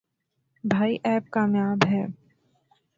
بھائی 0.63 0.97
ایپ 1.03 1.29
کامیاب 1.31 1.79
ہے۔ 1.91 2.03